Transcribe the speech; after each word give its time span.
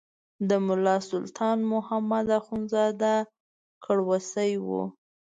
د 0.49 0.51
ملا 0.67 0.95
سلطان 1.09 1.57
محمد 1.73 2.25
اخندزاده 2.39 3.15
کړوسی 3.85 4.51
و. 4.65 4.67